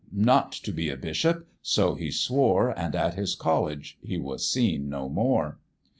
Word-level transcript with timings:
not 0.11 0.51
to 0.51 0.71
be 0.71 0.89
a 0.89 0.97
bishop 0.97 1.47
so 1.61 1.93
he 1.93 2.09
swore, 2.09 2.71
And 2.71 2.95
at 2.95 3.13
his 3.13 3.35
college 3.35 3.99
he 4.01 4.17
was 4.17 4.49
seen 4.49 4.89
no 4.89 5.07
more. 5.07 5.59